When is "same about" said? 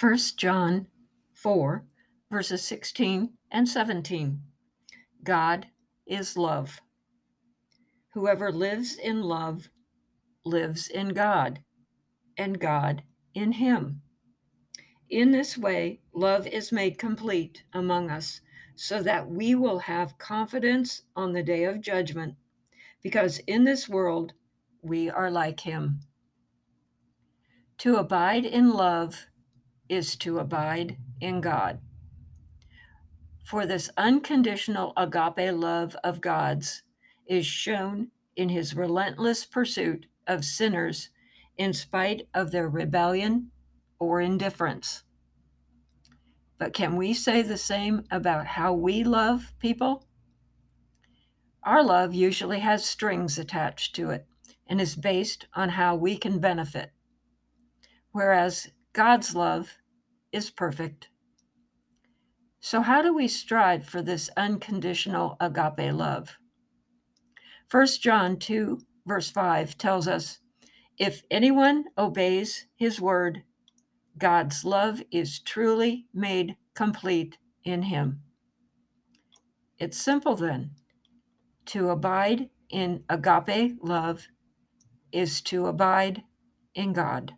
47.58-48.46